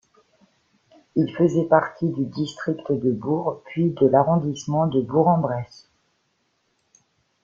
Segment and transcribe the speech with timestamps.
[1.15, 5.91] Il faisait partie du district de Bourg puis de l'arrondissement de Bourg-en-Bresse.